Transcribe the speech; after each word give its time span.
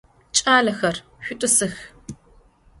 Ç'alexer, 0.35 0.97
şsut'ısıx! 1.25 1.75